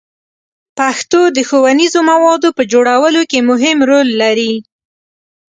پښتو 0.77 1.21
د 1.35 1.37
ښوونیزو 1.49 1.99
موادو 2.11 2.49
په 2.57 2.63
جوړولو 2.71 3.21
کې 3.29 3.39
مهم 3.49 3.77
رول 3.89 4.07
لري. 4.21 4.53